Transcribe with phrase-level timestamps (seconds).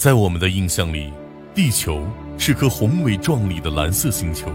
[0.00, 1.12] 在我们的印象里，
[1.54, 2.02] 地球
[2.38, 4.50] 是颗宏伟壮丽的蓝色星球，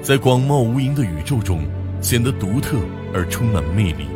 [0.00, 1.64] 在广袤无垠的宇宙中
[2.00, 2.76] 显得独特
[3.12, 4.06] 而充满魅力。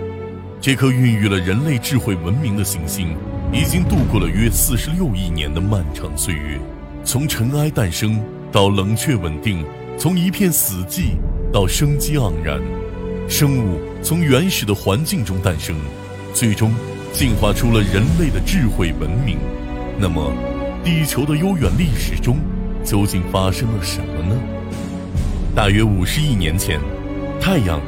[0.61, 3.17] 这颗孕育了人类智慧文明的行星，
[3.53, 6.61] 已经度过了约四十六亿年的漫长岁月，
[7.03, 8.23] 从尘埃诞生
[8.53, 9.67] 到冷却稳定，
[9.99, 11.17] 从一片死寂
[11.53, 12.63] 到生机盎然，
[13.29, 15.75] 生物从原始的环境中诞生，
[16.33, 16.73] 最终
[17.13, 19.39] 进化出了人类的智慧文明。
[19.99, 20.31] 那么，
[20.85, 22.37] 地球的悠远历史中
[22.85, 24.39] 究竟发生了什么呢？
[25.55, 26.79] 大约五十亿年前，
[27.41, 27.81] 太阳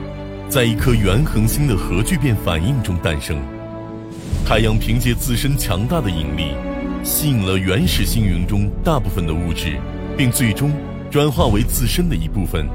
[0.48, 3.36] 在一颗原恒星的核聚变反应中诞生。
[4.46, 6.54] 太阳凭借自身强大的引力，
[7.04, 9.76] 吸引了原始星云中大部分的物质，
[10.16, 10.72] 并最终
[11.10, 12.66] 转化为自身的一部分。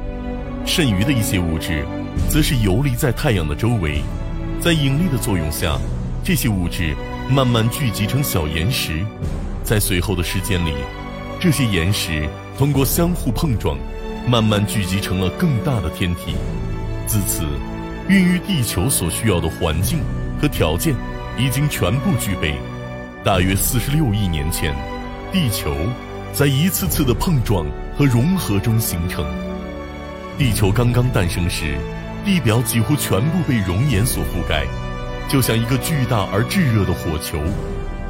[0.64, 1.84] 剩余的一些物质，
[2.30, 4.00] 则是游离在太阳的周围，
[4.62, 5.80] 在引力的作用下，
[6.24, 6.96] 这些物质。
[7.30, 9.04] 慢慢聚集成小岩石，
[9.64, 10.74] 在随后的时间里，
[11.40, 13.78] 这些岩石通过相互碰撞，
[14.28, 16.36] 慢慢聚集成了更大的天体。
[17.08, 17.44] 自此，
[18.08, 20.00] 孕育地球所需要的环境
[20.40, 20.94] 和条件
[21.38, 22.56] 已经全部具备。
[23.24, 24.76] 大约四十六亿年前，
[25.32, 25.74] 地球
[26.34, 27.66] 在一次次的碰撞
[27.98, 29.26] 和融合中形成。
[30.38, 31.78] 地球刚刚诞生时，
[32.26, 34.68] 地表几乎全部被熔岩所覆盖。
[35.30, 37.40] 就像一个巨大而炙热的火球，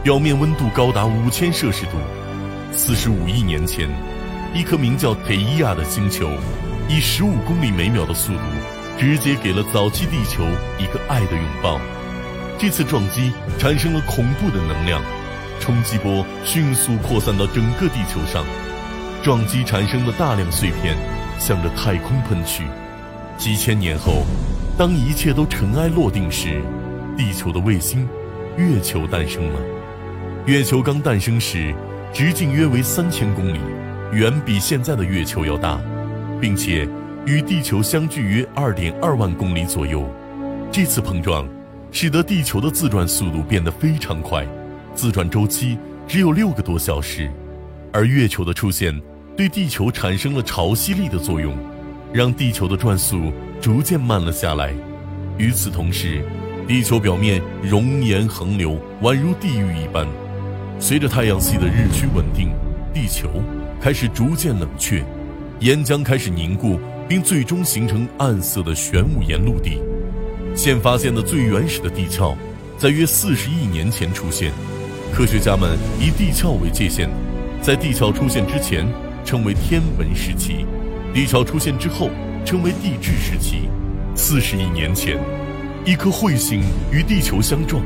[0.03, 1.91] 表面温度高达五千摄氏度。
[2.71, 3.87] 四十五亿年前，
[4.53, 6.29] 一颗名叫忒伊亚的星球，
[6.89, 8.39] 以十五公里每秒的速度，
[8.99, 10.43] 直接给了早期地球
[10.79, 11.79] 一个爱的拥抱。
[12.57, 15.01] 这次撞击产生了恐怖的能量，
[15.59, 18.43] 冲击波迅速扩散到整个地球上，
[19.23, 20.97] 撞击产生的大量碎片
[21.39, 22.63] 向着太空喷去。
[23.37, 24.25] 几千年后，
[24.77, 26.61] 当一切都尘埃落定时，
[27.15, 28.07] 地球的卫星，
[28.57, 29.59] 月球诞生了。
[30.47, 31.73] 月球刚诞生时，
[32.11, 33.59] 直径约为三千公里，
[34.11, 35.79] 远比现在的月球要大，
[36.41, 36.87] 并且
[37.25, 40.09] 与地球相距约二点二万公里左右。
[40.71, 41.47] 这次碰撞，
[41.91, 44.45] 使得地球的自转速度变得非常快，
[44.95, 45.77] 自转周期
[46.07, 47.29] 只有六个多小时。
[47.91, 48.99] 而月球的出现，
[49.37, 51.55] 对地球产生了潮汐力的作用，
[52.11, 54.73] 让地球的转速逐渐慢了下来。
[55.37, 56.23] 与此同时，
[56.65, 60.07] 地球表面熔岩横流，宛如地狱一般。
[60.79, 62.51] 随着太阳系的日趋稳定，
[62.93, 63.29] 地球
[63.81, 65.03] 开始逐渐冷却，
[65.59, 69.81] 岩浆开始凝固，并最终形成暗色的玄武岩陆地。
[70.55, 72.33] 现发现的最原始的地壳，
[72.77, 74.51] 在约四十亿年前出现。
[75.13, 77.09] 科学家们以地壳为界限，
[77.61, 78.87] 在地壳出现之前
[79.25, 80.65] 称为天文时期，
[81.13, 82.09] 地壳出现之后
[82.45, 83.69] 称为地质时期。
[84.15, 85.19] 四十亿年前。
[85.85, 86.61] 一颗彗星
[86.93, 87.83] 与地球相撞，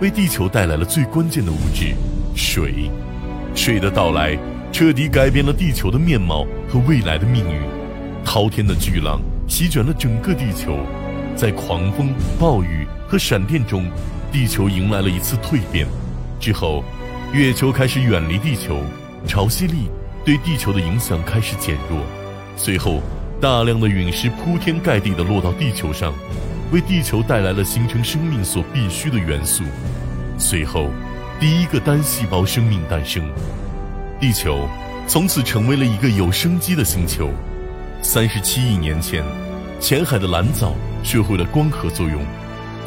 [0.00, 1.94] 为地球带来了最关键的物质——
[2.34, 2.90] 水。
[3.54, 4.36] 水的到来
[4.72, 7.60] 彻底改变了地球的面貌和未来的命运。
[8.24, 10.76] 滔天的巨浪席卷了整个地球，
[11.36, 13.88] 在狂风、暴雨和闪电中，
[14.32, 15.86] 地球迎来了一次蜕变。
[16.40, 16.82] 之后，
[17.32, 18.82] 月球开始远离地球，
[19.24, 19.88] 潮汐力
[20.24, 22.00] 对地球的影响开始减弱。
[22.56, 23.00] 随后，
[23.40, 26.12] 大量的陨石铺天盖地地落到地球上。
[26.72, 29.64] 为地球带来了形成生命所必需的元素。
[30.38, 30.90] 随后，
[31.38, 33.22] 第一个单细胞生命诞生，
[34.20, 34.68] 地球
[35.06, 37.30] 从此成为了一个有生机的星球。
[38.02, 39.22] 三十七亿年前，
[39.80, 40.72] 浅海的蓝藻
[41.02, 42.22] 学会了光合作用，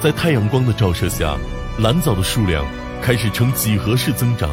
[0.01, 1.37] 在太阳光的照射下，
[1.79, 2.65] 蓝藻的数量
[3.01, 4.49] 开始呈几何式增长。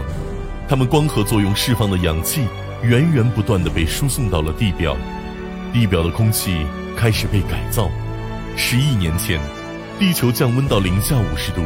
[0.68, 2.42] 它们光合作用释放的氧气
[2.82, 4.96] 源源不断地被输送到了地表，
[5.72, 7.90] 地表的空气开始被改造。
[8.56, 9.40] 十亿年前，
[9.98, 11.62] 地球降温到零下五十度，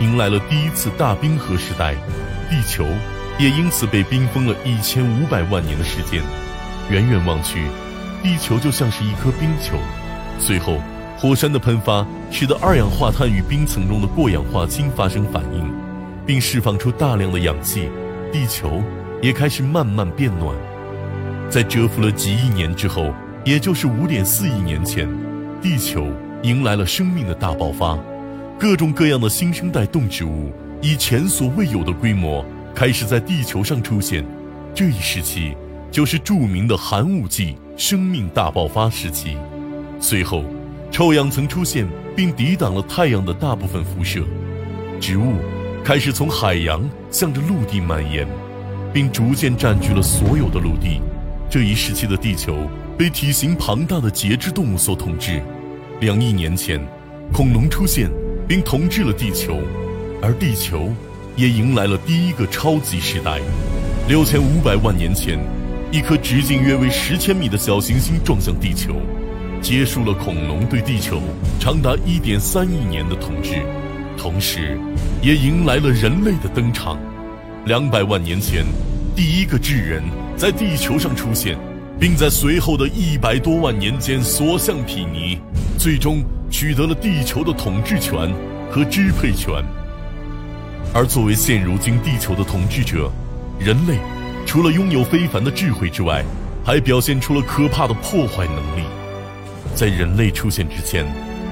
[0.00, 1.94] 迎来了第一次大冰河时代，
[2.50, 2.86] 地球
[3.38, 6.22] 也因此被冰封了一千五百万年的时间。
[6.90, 7.66] 远远望去，
[8.22, 9.76] 地球就像是一颗冰球。
[10.38, 10.80] 随后，
[11.18, 15.70] 火山的喷发使得二氧化碳与冰层中的过氧化氢发生反应，
[16.24, 17.90] 并释放出大量的氧气，
[18.32, 18.82] 地球
[19.20, 20.56] 也开始慢慢变暖。
[21.50, 23.12] 在蛰伏了几亿年之后，
[23.44, 25.08] 也就是五点四亿年前，
[25.60, 26.06] 地球。
[26.42, 27.98] 迎来了生命的大爆发，
[28.60, 34.24] 各种各样的新生代动植物以前所未有的规模开始在地球上出现。
[34.72, 35.56] 这一时期
[35.90, 39.36] 就是著名的寒武纪生命大爆发时期。
[39.98, 40.44] 随后，
[40.92, 44.22] 臭氧层出现并抵挡了太阳的大部分辐射，
[45.00, 45.34] 植物
[45.82, 48.24] 开始从海洋向着陆地蔓延，
[48.92, 51.00] 并逐渐占据了所有的陆地。
[51.50, 55.42] 这一时期的地球被体型庞大的节肢动物所统治。
[56.00, 56.80] 两亿年前，
[57.32, 58.08] 恐龙出现
[58.46, 59.58] 并统治了地球，
[60.22, 60.92] 而地球
[61.34, 63.40] 也迎来了第一个超级时代。
[64.06, 65.40] 六千五百万年前，
[65.90, 68.94] 一颗直径约为十千米的小行星撞向地球，
[69.60, 71.20] 结束了恐龙对地球
[71.58, 73.54] 长达一点三亿年的统治，
[74.16, 74.78] 同时，
[75.20, 76.96] 也迎来了人类的登场。
[77.66, 78.64] 两百万年前，
[79.16, 80.00] 第一个智人
[80.36, 81.58] 在地球上出现，
[81.98, 85.38] 并在随后的一百多万年间所向披靡，
[85.76, 88.32] 最终取得了地球的统治权
[88.70, 89.52] 和支配权。
[90.94, 93.10] 而作为现如今地球的统治者，
[93.58, 93.98] 人类
[94.46, 96.24] 除了拥有非凡的智慧之外，
[96.64, 98.84] 还表现出了可怕的破坏能力。
[99.74, 101.04] 在人类出现之前，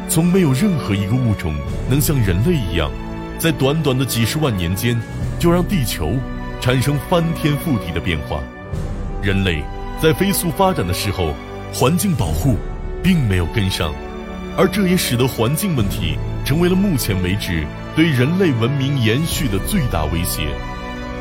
[0.09, 1.55] 从没有任何一个物种
[1.91, 2.91] 能像人类一样，
[3.39, 4.97] 在短短的几十万年间，
[5.41, 6.13] 就让地球
[6.61, 8.41] 产生翻天覆地的变化。
[9.23, 9.63] 人类
[10.01, 11.35] 在飞速发展的时候，
[11.73, 12.57] 环境保护
[13.03, 13.95] 并没有跟上，
[14.57, 17.67] 而这也使得环境问题成为了目前为止。
[17.97, 20.43] 对人类文明延续的最大威胁，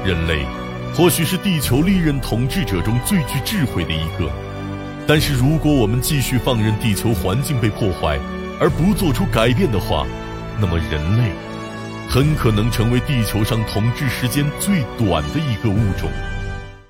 [0.03, 0.45] 人类
[0.93, 4.29] 或许是地球历任统治者中最具智慧的一个，
[5.07, 8.19] 但是如果我们继续放任地球环境被破坏
[8.59, 10.05] 而不做出改变的话，
[10.59, 11.31] 那么人类
[12.09, 16.11] 很可能成为地球上统治时间最短的一个物种。